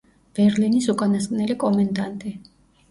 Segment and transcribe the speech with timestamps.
[0.39, 2.37] ბერლინის უკანასკნელი კომენდანტი.